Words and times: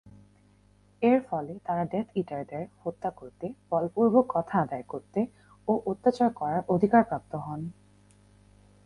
এর 1.01 1.19
ফলে 1.21 1.53
তারা 1.65 1.83
ডেথ 1.85 2.07
ইটারদের 2.15 2.65
হত্যা 2.83 3.09
করতে, 3.11 3.45
বলপূর্বক 3.71 4.25
কথা 4.29 4.55
আদায় 4.61 4.83
করতে 4.83 5.19
ও 5.67 5.81
অত্যাচার 5.85 6.29
করার 6.33 6.61
অধিকার 6.67 7.03
প্রাপ্ত 7.03 7.35
হন। 7.35 7.61